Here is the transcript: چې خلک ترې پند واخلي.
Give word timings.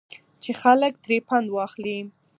چې 0.43 0.51
خلک 0.61 0.93
ترې 1.03 1.17
پند 1.27 1.47
واخلي. 1.51 1.97